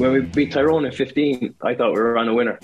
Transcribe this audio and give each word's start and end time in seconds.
when 0.00 0.12
we 0.12 0.20
beat 0.22 0.52
Tyrone 0.52 0.86
in 0.86 0.92
15, 0.92 1.54
I 1.62 1.74
thought 1.74 1.92
we 1.92 2.00
were 2.00 2.16
on 2.16 2.28
a 2.28 2.34
winner. 2.34 2.58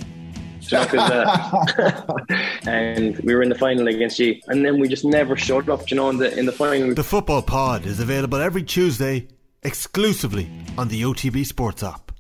You 0.61 0.79
know, 0.79 0.87
uh, 0.95 2.25
and 2.67 3.17
we 3.19 3.35
were 3.35 3.43
in 3.43 3.51
the 3.51 3.55
final 3.55 3.87
against 3.87 4.19
you, 4.19 4.41
and 4.49 4.65
then 4.65 4.81
we 4.81 4.89
just 4.89 5.05
never 5.05 5.37
showed 5.37 5.69
up. 5.69 5.89
You 5.91 5.97
know, 5.97 6.11
in 6.11 6.17
the 6.17 6.37
in 6.37 6.47
the 6.47 6.53
final. 6.53 6.93
The 6.95 7.05
football 7.05 7.43
pod 7.43 7.87
is 7.87 8.01
available 8.01 8.41
every 8.41 8.65
Tuesday 8.65 9.29
exclusively 9.63 10.51
on 10.77 10.89
the 10.89 11.03
OTB 11.03 11.47
Sports 11.47 11.85
app. 11.85 12.11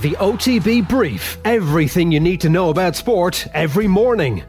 The 0.00 0.16
OTB 0.18 0.88
Brief. 0.88 1.38
Everything 1.44 2.10
you 2.10 2.20
need 2.20 2.40
to 2.40 2.48
know 2.48 2.70
about 2.70 2.96
sport 2.96 3.46
every 3.54 3.86
morning. 3.86 4.42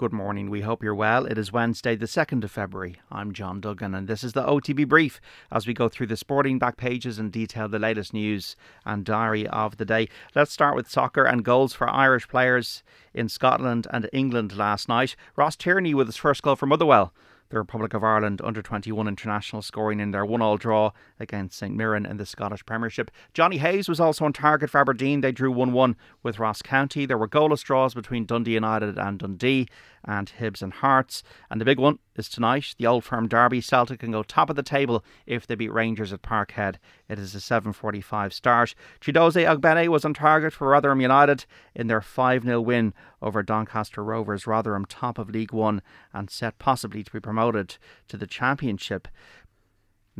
Good 0.00 0.14
morning. 0.14 0.48
We 0.48 0.62
hope 0.62 0.82
you're 0.82 0.94
well. 0.94 1.26
It 1.26 1.36
is 1.36 1.52
Wednesday, 1.52 1.94
the 1.94 2.06
2nd 2.06 2.42
of 2.42 2.50
February. 2.50 2.96
I'm 3.12 3.34
John 3.34 3.60
Duggan, 3.60 3.94
and 3.94 4.08
this 4.08 4.24
is 4.24 4.32
the 4.32 4.42
OTB 4.42 4.88
Brief 4.88 5.20
as 5.52 5.66
we 5.66 5.74
go 5.74 5.90
through 5.90 6.06
the 6.06 6.16
sporting 6.16 6.58
back 6.58 6.78
pages 6.78 7.18
and 7.18 7.30
detail 7.30 7.68
the 7.68 7.78
latest 7.78 8.14
news 8.14 8.56
and 8.86 9.04
diary 9.04 9.46
of 9.48 9.76
the 9.76 9.84
day. 9.84 10.08
Let's 10.34 10.52
start 10.52 10.74
with 10.74 10.90
soccer 10.90 11.24
and 11.24 11.44
goals 11.44 11.74
for 11.74 11.86
Irish 11.86 12.28
players 12.28 12.82
in 13.12 13.28
Scotland 13.28 13.88
and 13.90 14.08
England 14.10 14.56
last 14.56 14.88
night. 14.88 15.16
Ross 15.36 15.54
Tierney 15.54 15.92
with 15.92 16.06
his 16.06 16.16
first 16.16 16.40
goal 16.40 16.56
for 16.56 16.64
Motherwell 16.64 17.12
the 17.50 17.58
Republic 17.58 17.94
of 17.94 18.02
Ireland 18.04 18.40
under 18.42 18.62
21 18.62 19.08
international 19.08 19.60
scoring 19.60 20.00
in 20.00 20.12
their 20.12 20.24
one 20.24 20.40
all 20.40 20.56
draw 20.56 20.92
against 21.18 21.58
St 21.58 21.74
Mirren 21.74 22.06
in 22.06 22.16
the 22.16 22.24
Scottish 22.24 22.64
Premiership. 22.64 23.10
Johnny 23.34 23.58
Hayes 23.58 23.88
was 23.88 24.00
also 24.00 24.24
on 24.24 24.32
target 24.32 24.70
for 24.70 24.80
Aberdeen. 24.80 25.20
They 25.20 25.32
drew 25.32 25.50
1 25.50 25.72
1 25.72 25.96
with 26.22 26.38
Ross 26.38 26.62
County. 26.62 27.06
There 27.06 27.18
were 27.18 27.28
goalless 27.28 27.62
draws 27.62 27.92
between 27.92 28.24
Dundee 28.24 28.54
United 28.54 28.98
and 28.98 29.18
Dundee 29.18 29.68
and 30.04 30.32
Hibs 30.38 30.62
and 30.62 30.72
Hearts. 30.72 31.22
And 31.50 31.60
the 31.60 31.64
big 31.64 31.78
one 31.78 31.98
is 32.16 32.28
tonight, 32.28 32.74
the 32.78 32.86
Old 32.86 33.04
Firm 33.04 33.28
Derby. 33.28 33.60
Celtic 33.60 34.00
can 34.00 34.12
go 34.12 34.22
top 34.22 34.50
of 34.50 34.56
the 34.56 34.62
table 34.62 35.04
if 35.26 35.46
they 35.46 35.54
beat 35.54 35.72
Rangers 35.72 36.12
at 36.12 36.22
Parkhead. 36.22 36.76
It 37.08 37.18
is 37.18 37.34
a 37.34 37.38
7.45 37.38 38.32
start. 38.32 38.74
Chiedozie 39.00 39.46
Ogbene 39.46 39.88
was 39.88 40.04
on 40.04 40.14
target 40.14 40.52
for 40.52 40.68
Rotherham 40.68 41.00
United 41.00 41.44
in 41.74 41.86
their 41.86 42.00
5-0 42.00 42.64
win 42.64 42.94
over 43.22 43.42
Doncaster 43.42 44.02
Rovers. 44.02 44.46
Rotherham 44.46 44.84
top 44.84 45.18
of 45.18 45.30
League 45.30 45.52
One 45.52 45.82
and 46.12 46.30
set 46.30 46.58
possibly 46.58 47.02
to 47.02 47.12
be 47.12 47.20
promoted 47.20 47.76
to 48.08 48.16
the 48.16 48.26
Championship. 48.26 49.08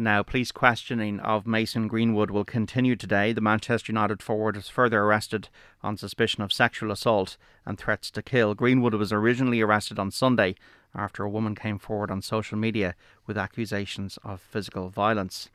Now, 0.00 0.22
police 0.22 0.50
questioning 0.50 1.20
of 1.20 1.46
Mason 1.46 1.86
Greenwood 1.86 2.30
will 2.30 2.46
continue 2.46 2.96
today. 2.96 3.34
The 3.34 3.42
Manchester 3.42 3.92
United 3.92 4.22
forward 4.22 4.56
was 4.56 4.66
further 4.66 5.02
arrested 5.02 5.50
on 5.82 5.98
suspicion 5.98 6.42
of 6.42 6.54
sexual 6.54 6.90
assault 6.90 7.36
and 7.66 7.76
threats 7.76 8.10
to 8.12 8.22
kill. 8.22 8.54
Greenwood 8.54 8.94
was 8.94 9.12
originally 9.12 9.60
arrested 9.60 9.98
on 9.98 10.10
Sunday 10.10 10.54
after 10.94 11.22
a 11.22 11.28
woman 11.28 11.54
came 11.54 11.78
forward 11.78 12.10
on 12.10 12.22
social 12.22 12.56
media 12.56 12.94
with 13.26 13.36
accusations 13.36 14.18
of 14.24 14.40
physical 14.40 14.88
violence. 14.88 15.50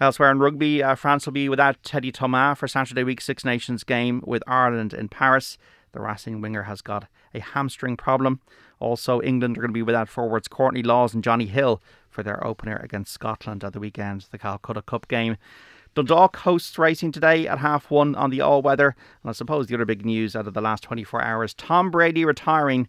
Elsewhere 0.00 0.30
in 0.30 0.38
rugby, 0.38 0.82
uh, 0.82 0.94
France 0.94 1.26
will 1.26 1.34
be 1.34 1.50
without 1.50 1.82
Teddy 1.82 2.10
Thomas 2.10 2.58
for 2.58 2.66
Saturday 2.66 3.04
week 3.04 3.20
Six 3.20 3.44
Nations 3.44 3.84
game 3.84 4.22
with 4.24 4.42
Ireland 4.46 4.94
in 4.94 5.10
Paris. 5.10 5.58
The 5.92 6.00
Racing 6.00 6.40
winger 6.40 6.62
has 6.62 6.80
got 6.80 7.08
a 7.34 7.40
hamstring 7.40 7.98
problem. 7.98 8.40
Also, 8.78 9.22
England 9.22 9.56
are 9.56 9.60
going 9.62 9.70
to 9.70 9.74
be 9.74 9.82
without 9.82 10.08
forwards 10.08 10.48
Courtney 10.48 10.82
Lawes 10.82 11.14
and 11.14 11.24
Jonny 11.24 11.46
Hill 11.46 11.82
for 12.16 12.22
their 12.22 12.44
opener 12.44 12.76
against 12.76 13.12
Scotland 13.12 13.62
at 13.62 13.74
the 13.74 13.78
weekend, 13.78 14.26
the 14.30 14.38
Calcutta 14.38 14.80
Cup 14.80 15.06
game. 15.06 15.36
Dundalk 15.94 16.38
hosts 16.38 16.78
racing 16.78 17.12
today 17.12 17.46
at 17.46 17.58
half 17.58 17.90
one 17.90 18.14
on 18.14 18.30
the 18.30 18.40
all 18.40 18.62
weather. 18.62 18.96
And 19.22 19.28
I 19.28 19.32
suppose 19.32 19.66
the 19.66 19.74
other 19.74 19.84
big 19.84 20.04
news 20.04 20.34
out 20.34 20.46
of 20.46 20.54
the 20.54 20.62
last 20.62 20.82
24 20.82 21.22
hours 21.22 21.52
Tom 21.52 21.90
Brady 21.90 22.24
retiring. 22.24 22.88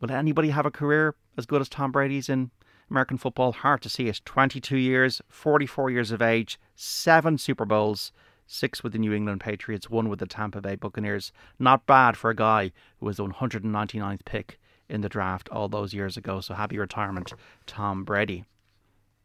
Will 0.00 0.12
anybody 0.12 0.50
have 0.50 0.64
a 0.64 0.70
career 0.70 1.16
as 1.36 1.44
good 1.44 1.60
as 1.60 1.68
Tom 1.68 1.90
Brady's 1.90 2.28
in 2.28 2.52
American 2.88 3.18
football? 3.18 3.50
Hard 3.50 3.82
to 3.82 3.88
see 3.88 4.06
it. 4.06 4.20
22 4.24 4.76
years, 4.76 5.20
44 5.28 5.90
years 5.90 6.12
of 6.12 6.22
age, 6.22 6.60
seven 6.76 7.38
Super 7.38 7.64
Bowls, 7.64 8.12
six 8.46 8.84
with 8.84 8.92
the 8.92 8.98
New 9.00 9.12
England 9.12 9.40
Patriots, 9.40 9.90
one 9.90 10.08
with 10.08 10.20
the 10.20 10.26
Tampa 10.26 10.60
Bay 10.60 10.76
Buccaneers. 10.76 11.32
Not 11.58 11.86
bad 11.86 12.16
for 12.16 12.30
a 12.30 12.36
guy 12.36 12.70
who 13.00 13.06
was 13.06 13.16
the 13.16 13.26
199th 13.26 14.24
pick 14.24 14.60
in 14.92 15.00
the 15.00 15.08
draft 15.08 15.48
all 15.48 15.68
those 15.68 15.92
years 15.92 16.16
ago. 16.16 16.40
So 16.40 16.54
happy 16.54 16.78
retirement, 16.78 17.32
Tom 17.66 18.04
Brady. 18.04 18.44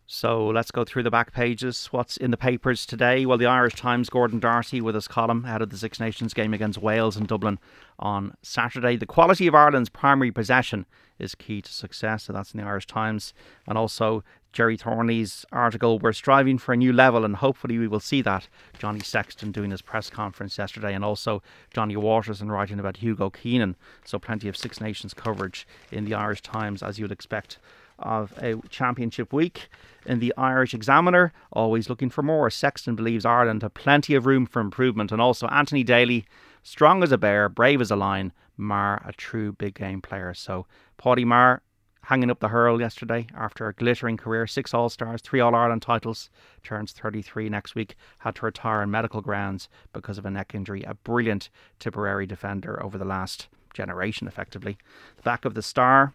So 0.10 0.48
let's 0.48 0.72
go 0.72 0.86
through 0.86 1.04
the 1.04 1.12
back 1.12 1.34
pages. 1.34 1.88
What's 1.92 2.16
in 2.16 2.32
the 2.32 2.38
papers 2.38 2.86
today? 2.86 3.26
Well, 3.26 3.38
the 3.38 3.46
Irish 3.46 3.76
Times, 3.76 4.10
Gordon 4.10 4.40
Darcy 4.40 4.80
with 4.80 4.96
his 4.96 5.06
column 5.06 5.44
ahead 5.44 5.62
of 5.62 5.70
the 5.70 5.78
Six 5.78 6.00
Nations 6.00 6.34
game 6.34 6.54
against 6.54 6.80
Wales 6.82 7.18
in 7.18 7.26
Dublin 7.26 7.60
on 8.00 8.34
Saturday. 8.42 8.96
The 8.96 9.06
quality 9.06 9.48
of 9.48 9.56
Ireland's 9.56 9.90
primary 9.90 10.32
possession 10.32 10.86
is 11.20 11.36
key 11.36 11.62
to 11.62 11.74
success. 11.74 12.24
So 12.24 12.32
that's 12.32 12.54
in 12.54 12.62
the 12.62 12.66
Irish 12.66 12.88
Times. 12.88 13.34
And 13.68 13.78
also 13.78 14.24
Gerry 14.58 14.76
Thornley's 14.76 15.46
article, 15.52 16.00
We're 16.00 16.14
striving 16.14 16.58
for 16.58 16.74
a 16.74 16.78
new 16.78 16.92
level, 16.92 17.24
and 17.24 17.36
hopefully 17.36 17.78
we 17.78 17.88
will 17.88 18.00
see 18.00 18.24
that. 18.24 18.48
Johnny 18.80 19.02
Sexton 19.02 19.52
doing 19.52 19.70
his 19.70 19.84
press 19.84 20.10
conference 20.10 20.58
yesterday, 20.58 20.96
and 20.96 21.06
also 21.06 21.44
Johnny 21.72 21.96
Watterson 21.96 22.50
writing 22.50 22.80
about 22.80 22.98
Hugo 22.98 23.30
Keenan. 23.30 23.76
So 24.04 24.18
plenty 24.18 24.48
of 24.48 24.58
Six 24.58 24.82
Nations 24.82 25.14
coverage 25.14 25.68
in 25.92 26.06
the 26.06 26.16
Irish 26.16 26.42
Times, 26.42 26.82
as 26.82 26.98
you 26.98 27.04
would 27.04 27.12
expect 27.12 27.60
of 28.00 28.34
a 28.40 28.56
championship 28.70 29.32
week. 29.32 29.70
In 30.08 30.18
the 30.18 30.34
Irish 30.36 30.74
Examiner, 30.74 31.34
always 31.54 31.88
looking 31.88 32.10
for 32.10 32.24
more. 32.24 32.50
Sexton 32.50 32.96
believes 32.96 33.26
Ireland 33.26 33.62
have 33.62 33.76
plenty 33.76 34.16
of 34.16 34.26
room 34.26 34.48
for 34.48 34.60
improvement. 34.60 35.12
And 35.12 35.22
also 35.22 35.46
Anthony 35.50 35.84
Daly, 35.84 36.26
strong 36.64 37.04
as 37.04 37.12
a 37.12 37.18
bear, 37.20 37.48
brave 37.48 37.80
as 37.80 37.92
a 37.92 37.96
lion. 37.96 38.34
Maher, 38.58 39.04
a 39.06 39.14
true 39.14 39.52
big 39.52 39.76
game 39.76 40.02
player. 40.02 40.34
So 40.34 40.66
Paddy 40.98 41.26
Maher 41.26 41.62
hanging 42.08 42.32
up 42.32 42.40
the 42.40 42.48
hurl 42.48 42.80
yesterday 42.80 43.28
after 43.36 43.68
a 43.68 43.74
glittering 43.74 44.16
career, 44.16 44.48
six 44.48 44.74
All 44.74 44.88
Stars, 44.88 45.22
three 45.22 45.42
All 45.42 45.54
Ireland 45.54 45.82
titles, 45.82 46.30
turns 46.64 46.94
33 46.94 47.50
next 47.50 47.76
week, 47.76 47.96
had 48.20 48.36
to 48.36 48.46
retire 48.46 48.80
on 48.80 48.90
medical 48.90 49.20
grounds 49.20 49.68
because 49.92 50.18
of 50.18 50.26
a 50.26 50.32
neck 50.32 50.56
injury. 50.56 50.84
A 50.84 50.94
brilliant 50.94 51.50
Tipperary 51.80 52.26
defender 52.26 52.82
over 52.82 52.98
the 52.98 53.04
last 53.04 53.50
generation, 53.74 54.26
effectively. 54.26 54.78
Back 55.26 55.44
of 55.44 55.54
the 55.54 55.62
star, 55.62 56.14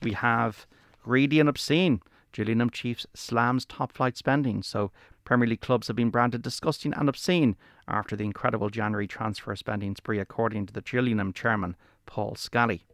we 0.00 0.12
have 0.12 0.66
greedy 1.02 1.38
and 1.38 1.50
obscene. 1.50 2.00
Gillingham 2.32 2.70
Chiefs 2.70 3.06
slams 3.12 3.66
top 3.66 3.92
flight 3.92 4.16
spending. 4.16 4.62
So 4.62 4.90
Premier 5.24 5.48
League 5.48 5.60
clubs 5.60 5.88
have 5.88 5.96
been 5.96 6.08
branded 6.08 6.40
disgusting 6.40 6.94
and 6.94 7.10
obscene 7.10 7.56
after 7.86 8.16
the 8.16 8.24
incredible 8.24 8.70
January 8.70 9.06
transfer 9.06 9.54
spending 9.54 9.96
spree, 9.96 10.18
according 10.18 10.64
to 10.64 10.72
the 10.72 10.80
Gillingham 10.80 11.34
chairman, 11.34 11.76
Paul 12.06 12.36
Scally. 12.36 12.86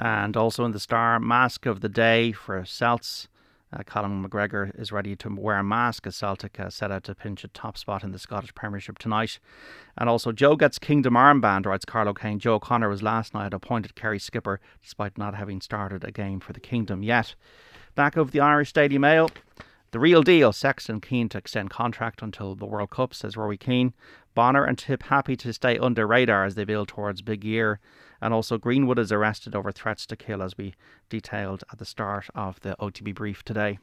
And 0.00 0.36
also 0.36 0.64
in 0.64 0.72
the 0.72 0.80
Star, 0.80 1.18
mask 1.20 1.66
of 1.66 1.80
the 1.80 1.88
day 1.88 2.32
for 2.32 2.64
Celts. 2.64 3.28
Uh, 3.72 3.82
Callum 3.82 4.24
McGregor 4.24 4.70
is 4.78 4.92
ready 4.92 5.16
to 5.16 5.28
wear 5.28 5.58
a 5.58 5.64
mask 5.64 6.06
as 6.06 6.14
Celtic 6.14 6.60
uh, 6.60 6.70
set 6.70 6.92
out 6.92 7.02
to 7.04 7.14
pinch 7.14 7.42
a 7.42 7.48
top 7.48 7.76
spot 7.76 8.04
in 8.04 8.12
the 8.12 8.20
Scottish 8.20 8.54
Premiership 8.54 8.98
tonight. 8.98 9.40
And 9.98 10.08
also, 10.08 10.30
Joe 10.30 10.54
gets 10.54 10.78
Kingdom 10.78 11.14
armband, 11.14 11.66
writes 11.66 11.84
Carlo 11.84 12.14
Kane. 12.14 12.38
Joe 12.38 12.60
Connor 12.60 12.88
was 12.88 13.02
last 13.02 13.34
night 13.34 13.52
appointed 13.52 13.96
Kerry 13.96 14.20
skipper 14.20 14.60
despite 14.80 15.18
not 15.18 15.34
having 15.34 15.60
started 15.60 16.04
a 16.04 16.12
game 16.12 16.38
for 16.38 16.52
the 16.52 16.60
Kingdom 16.60 17.02
yet. 17.02 17.34
Back 17.96 18.16
of 18.16 18.30
the 18.30 18.40
Irish 18.40 18.72
Daily 18.72 18.98
Mail. 18.98 19.30
The 19.94 20.00
real 20.00 20.24
deal. 20.24 20.52
Sexton 20.52 21.00
keen 21.00 21.28
to 21.28 21.38
extend 21.38 21.70
contract 21.70 22.20
until 22.20 22.56
the 22.56 22.66
World 22.66 22.90
Cup, 22.90 23.14
says 23.14 23.36
Rory 23.36 23.56
Keane. 23.56 23.94
Bonnar 24.34 24.64
and 24.64 24.76
Tip 24.76 25.04
happy 25.04 25.36
to 25.36 25.52
stay 25.52 25.78
under 25.78 26.04
radar 26.04 26.44
as 26.44 26.56
they 26.56 26.64
build 26.64 26.88
towards 26.88 27.22
big 27.22 27.44
year. 27.44 27.78
And 28.20 28.34
also, 28.34 28.58
Greenwood 28.58 28.98
is 28.98 29.12
arrested 29.12 29.54
over 29.54 29.70
threats 29.70 30.04
to 30.06 30.16
kill, 30.16 30.42
as 30.42 30.58
we 30.58 30.74
detailed 31.08 31.62
at 31.70 31.78
the 31.78 31.84
start 31.84 32.26
of 32.34 32.58
the 32.62 32.74
OTB 32.80 33.14
brief 33.14 33.44
today. 33.44 33.78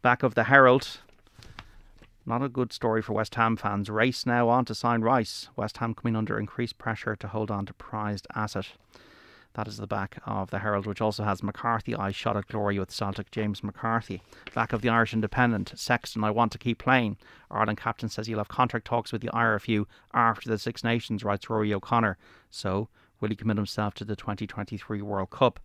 Back 0.00 0.22
of 0.22 0.34
the 0.34 0.44
Herald. 0.44 1.00
Not 2.24 2.42
a 2.42 2.48
good 2.48 2.72
story 2.72 3.02
for 3.02 3.12
West 3.12 3.34
Ham 3.34 3.58
fans. 3.58 3.90
Race 3.90 4.24
now 4.24 4.48
on 4.48 4.64
to 4.64 4.74
sign 4.74 5.02
Rice. 5.02 5.50
West 5.54 5.76
Ham 5.76 5.92
coming 5.92 6.16
under 6.16 6.38
increased 6.38 6.78
pressure 6.78 7.14
to 7.16 7.28
hold 7.28 7.50
on 7.50 7.66
to 7.66 7.74
prized 7.74 8.26
asset. 8.34 8.68
That 9.54 9.68
is 9.68 9.76
the 9.76 9.86
back 9.86 10.18
of 10.24 10.50
the 10.50 10.60
Herald, 10.60 10.86
which 10.86 11.00
also 11.00 11.24
has 11.24 11.42
McCarthy 11.42 11.94
I 11.94 12.10
shot 12.10 12.36
at 12.36 12.46
glory 12.46 12.78
with 12.78 12.90
Celtic 12.90 13.30
James 13.30 13.62
McCarthy. 13.62 14.22
Back 14.54 14.72
of 14.72 14.80
the 14.80 14.88
Irish 14.88 15.12
Independent, 15.12 15.72
Sexton, 15.76 16.24
I 16.24 16.30
want 16.30 16.52
to 16.52 16.58
keep 16.58 16.78
playing. 16.78 17.18
Ireland 17.50 17.78
captain 17.78 18.08
says 18.08 18.26
he'll 18.26 18.38
have 18.38 18.48
contract 18.48 18.86
talks 18.86 19.12
with 19.12 19.20
the 19.20 19.30
IRFU 19.30 19.84
after 20.14 20.48
the 20.48 20.58
Six 20.58 20.82
Nations, 20.82 21.22
writes 21.22 21.50
Rory 21.50 21.74
O'Connor. 21.74 22.16
So, 22.50 22.88
Will 23.22 23.28
he 23.28 23.36
commit 23.36 23.56
himself 23.56 23.94
to 23.94 24.04
the 24.04 24.16
2023 24.16 25.00
World 25.00 25.30
Cup? 25.30 25.60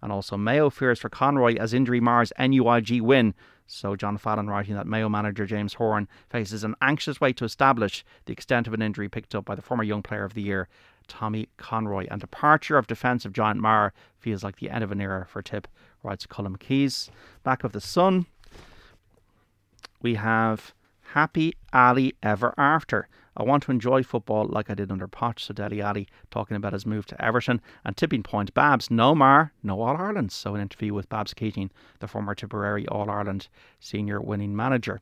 And 0.00 0.10
also, 0.10 0.38
Mayo 0.38 0.70
fears 0.70 0.98
for 0.98 1.10
Conroy 1.10 1.56
as 1.56 1.74
injury 1.74 2.00
mars 2.00 2.32
NUIG 2.38 3.02
win. 3.02 3.34
So, 3.66 3.94
John 3.96 4.16
Fallon 4.16 4.48
writing 4.48 4.74
that 4.74 4.86
Mayo 4.86 5.10
manager 5.10 5.44
James 5.44 5.74
Horan 5.74 6.08
faces 6.30 6.64
an 6.64 6.74
anxious 6.80 7.20
way 7.20 7.34
to 7.34 7.44
establish 7.44 8.02
the 8.24 8.32
extent 8.32 8.66
of 8.66 8.72
an 8.72 8.80
injury 8.80 9.10
picked 9.10 9.34
up 9.34 9.44
by 9.44 9.54
the 9.54 9.62
former 9.62 9.84
Young 9.84 10.02
Player 10.02 10.24
of 10.24 10.32
the 10.32 10.42
Year, 10.42 10.68
Tommy 11.08 11.48
Conroy. 11.56 12.06
And 12.10 12.20
departure 12.20 12.78
of 12.78 12.86
defensive 12.86 13.32
giant 13.32 13.60
Maher 13.60 13.92
feels 14.18 14.42
like 14.42 14.56
the 14.56 14.70
end 14.70 14.84
of 14.84 14.92
an 14.92 15.00
era 15.00 15.26
for 15.28 15.42
Tip, 15.42 15.68
writes 16.02 16.26
Colm 16.26 16.58
Keys. 16.58 17.10
Back 17.42 17.64
of 17.64 17.72
the 17.72 17.80
Sun, 17.80 18.26
we 20.00 20.14
have 20.14 20.74
Happy 21.12 21.54
Ali 21.72 22.14
Ever 22.22 22.54
After. 22.56 23.08
I 23.36 23.44
want 23.44 23.62
to 23.62 23.70
enjoy 23.70 24.02
football 24.02 24.46
like 24.46 24.68
I 24.68 24.74
did 24.74 24.92
under 24.92 25.08
Poch, 25.08 25.38
so 25.40 25.54
Dele 25.54 25.80
Alli 25.80 26.06
talking 26.30 26.56
about 26.56 26.74
his 26.74 26.84
move 26.84 27.06
to 27.06 27.24
Everton. 27.24 27.62
And 27.84 27.96
tipping 27.96 28.22
point, 28.22 28.52
Babs, 28.52 28.90
no 28.90 29.14
Maher, 29.14 29.52
no 29.62 29.80
All 29.80 29.96
Ireland. 29.96 30.32
So 30.32 30.54
an 30.54 30.60
interview 30.60 30.92
with 30.92 31.08
Babs 31.08 31.32
Keating, 31.32 31.70
the 32.00 32.08
former 32.08 32.34
Tipperary 32.34 32.86
All 32.88 33.08
Ireland 33.08 33.48
senior 33.80 34.20
winning 34.20 34.54
manager. 34.54 35.00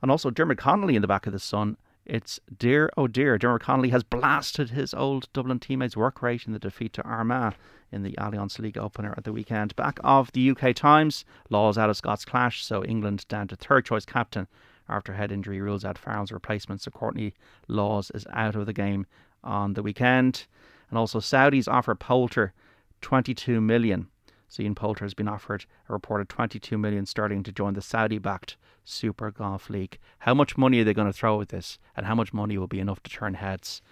And 0.00 0.10
also 0.10 0.30
Dermot 0.30 0.56
Connolly 0.56 0.96
in 0.96 1.02
the 1.02 1.08
back 1.08 1.26
of 1.26 1.32
the 1.32 1.38
sun. 1.38 1.76
It's 2.08 2.40
dear, 2.58 2.88
oh 2.96 3.06
dear, 3.06 3.36
Dermot 3.36 3.60
Connolly 3.60 3.90
has 3.90 4.02
blasted 4.02 4.70
his 4.70 4.94
old 4.94 5.30
Dublin 5.34 5.60
teammates' 5.60 5.94
work 5.94 6.22
rate 6.22 6.46
in 6.46 6.54
the 6.54 6.58
defeat 6.58 6.94
to 6.94 7.02
Armagh 7.02 7.54
in 7.92 8.02
the 8.02 8.12
Allianz 8.12 8.58
League 8.58 8.78
opener 8.78 9.12
at 9.18 9.24
the 9.24 9.32
weekend. 9.32 9.76
Back 9.76 10.00
of 10.02 10.32
the 10.32 10.50
UK 10.50 10.74
Times, 10.74 11.26
Lawes 11.50 11.76
out 11.76 11.90
of 11.90 11.98
Scots 11.98 12.24
clash, 12.24 12.64
so 12.64 12.82
England 12.82 13.28
down 13.28 13.46
to 13.48 13.56
third 13.56 13.84
choice 13.84 14.06
captain 14.06 14.48
after 14.88 15.12
head 15.12 15.30
injury 15.30 15.60
rules 15.60 15.84
out 15.84 15.98
Farrell's 15.98 16.32
replacement. 16.32 16.80
So 16.80 16.90
Courtney 16.90 17.34
Lawes 17.68 18.10
is 18.14 18.26
out 18.32 18.56
of 18.56 18.64
the 18.64 18.72
game 18.72 19.04
on 19.44 19.74
the 19.74 19.82
weekend. 19.82 20.46
And 20.88 20.98
also 20.98 21.20
Saudis 21.20 21.68
offer 21.68 21.94
Poulter 21.94 22.54
22 23.02 23.60
million 23.60 24.08
Ian 24.58 24.74
Poulter 24.74 25.04
has 25.04 25.14
been 25.14 25.28
offered 25.28 25.66
a 25.88 25.92
reported 25.92 26.28
22 26.28 26.76
million 26.78 27.06
sterling 27.06 27.42
to 27.44 27.52
join 27.52 27.74
the 27.74 27.82
Saudi-backed 27.82 28.56
Super 28.84 29.30
Golf 29.30 29.70
League. 29.70 29.98
How 30.20 30.34
much 30.34 30.56
money 30.56 30.80
are 30.80 30.84
they 30.84 30.94
going 30.94 31.06
to 31.06 31.12
throw 31.12 31.40
at 31.40 31.50
this, 31.50 31.78
and 31.96 32.06
how 32.06 32.14
much 32.14 32.32
money 32.32 32.58
will 32.58 32.66
be 32.66 32.80
enough 32.80 33.02
to 33.04 33.10
turn 33.10 33.34
heads? 33.34 33.82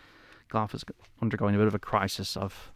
Golf 0.48 0.74
is 0.74 0.84
undergoing 1.20 1.54
a 1.54 1.58
bit 1.58 1.66
of 1.66 1.74
a 1.74 1.78
crisis 1.78 2.36
of, 2.36 2.72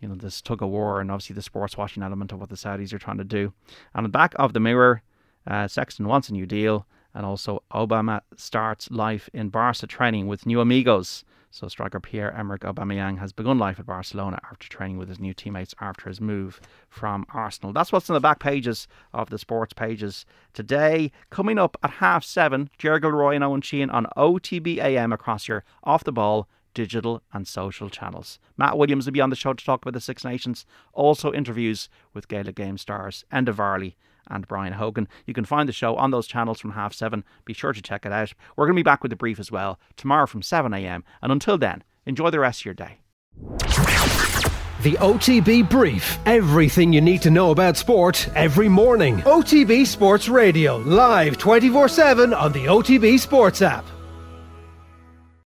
you 0.00 0.08
know, 0.08 0.14
this 0.14 0.40
tug 0.40 0.62
of 0.62 0.68
war 0.68 1.00
and 1.00 1.10
obviously 1.10 1.34
the 1.34 1.42
sports 1.42 1.76
washing 1.76 2.02
element 2.02 2.32
of 2.32 2.40
what 2.40 2.48
the 2.48 2.56
Saudis 2.56 2.92
are 2.92 2.98
trying 2.98 3.18
to 3.18 3.24
do. 3.24 3.52
On 3.94 4.02
the 4.02 4.08
back 4.08 4.34
of 4.36 4.52
the 4.52 4.60
mirror, 4.60 5.02
uh, 5.46 5.66
Sexton 5.66 6.06
wants 6.06 6.28
a 6.28 6.32
new 6.32 6.46
deal, 6.46 6.86
and 7.14 7.26
also 7.26 7.62
Auba 7.72 8.20
starts 8.36 8.90
life 8.90 9.28
in 9.32 9.48
Barca 9.48 9.86
training 9.86 10.26
with 10.26 10.46
new 10.46 10.60
amigos. 10.60 11.24
So 11.50 11.66
striker 11.68 11.98
Pierre-Emerick 11.98 12.60
Aubameyang 12.60 13.18
has 13.18 13.32
begun 13.32 13.58
life 13.58 13.80
at 13.80 13.86
Barcelona 13.86 14.38
after 14.50 14.68
training 14.68 14.98
with 14.98 15.08
his 15.08 15.18
new 15.18 15.32
teammates 15.32 15.74
after 15.80 16.08
his 16.08 16.20
move 16.20 16.60
from 16.90 17.24
Arsenal. 17.32 17.72
That's 17.72 17.90
what's 17.90 18.08
in 18.08 18.14
the 18.14 18.20
back 18.20 18.38
pages 18.38 18.86
of 19.12 19.30
the 19.30 19.38
sports 19.38 19.72
pages 19.72 20.26
today. 20.52 21.10
Coming 21.30 21.58
up 21.58 21.76
at 21.82 21.90
half 21.90 22.22
seven, 22.22 22.68
Jerry 22.78 23.00
Gilroy 23.00 23.34
and 23.34 23.44
Eoin 23.44 23.62
Sheahan 23.62 23.92
on 23.92 24.06
OTB 24.16 24.78
AM 24.78 25.12
across 25.12 25.48
your 25.48 25.64
off 25.84 26.04
the 26.04 26.12
ball 26.12 26.48
digital 26.78 27.20
and 27.32 27.48
social 27.48 27.90
channels. 27.90 28.38
Matt 28.56 28.78
Williams 28.78 29.04
will 29.04 29.12
be 29.12 29.20
on 29.20 29.30
the 29.30 29.36
show 29.36 29.52
to 29.52 29.64
talk 29.64 29.82
about 29.82 29.94
the 29.94 30.00
Six 30.00 30.24
Nations. 30.24 30.64
Also 30.92 31.32
interviews 31.32 31.88
with 32.14 32.28
Gaelic 32.28 32.54
game 32.54 32.78
stars 32.78 33.24
Enda 33.32 33.52
Varley 33.52 33.96
and 34.28 34.46
Brian 34.46 34.74
Hogan. 34.74 35.08
You 35.26 35.34
can 35.34 35.44
find 35.44 35.68
the 35.68 35.72
show 35.72 35.96
on 35.96 36.12
those 36.12 36.28
channels 36.28 36.60
from 36.60 36.70
half 36.70 36.94
seven. 36.94 37.24
Be 37.44 37.52
sure 37.52 37.72
to 37.72 37.82
check 37.82 38.06
it 38.06 38.12
out. 38.12 38.32
We're 38.54 38.66
going 38.66 38.76
to 38.76 38.78
be 38.78 38.84
back 38.84 39.02
with 39.02 39.10
the 39.10 39.16
brief 39.16 39.40
as 39.40 39.50
well 39.50 39.80
tomorrow 39.96 40.26
from 40.26 40.40
7 40.40 40.72
a.m. 40.72 41.02
And 41.20 41.32
until 41.32 41.58
then, 41.58 41.82
enjoy 42.06 42.30
the 42.30 42.38
rest 42.38 42.60
of 42.60 42.66
your 42.66 42.74
day. 42.74 43.00
The 44.84 44.94
OTB 45.00 45.68
Brief. 45.68 46.20
Everything 46.26 46.92
you 46.92 47.00
need 47.00 47.22
to 47.22 47.30
know 47.32 47.50
about 47.50 47.76
sport 47.76 48.28
every 48.36 48.68
morning. 48.68 49.16
OTB 49.22 49.84
Sports 49.84 50.28
Radio, 50.28 50.76
live 50.76 51.38
24 51.38 51.88
7 51.88 52.32
on 52.32 52.52
the 52.52 52.66
OTB 52.66 53.18
Sports 53.18 53.62
app. 53.62 53.84